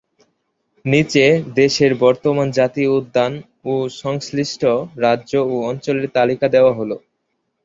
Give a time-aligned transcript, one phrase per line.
[0.85, 1.23] নিচে
[1.55, 3.33] দেশের বর্তমান জাতীয় উদ্যান
[3.65, 4.61] ও সংশ্লিষ্ট
[4.97, 6.91] রাজ্য ও অঞ্চলের তালিকা দেওয়া হল।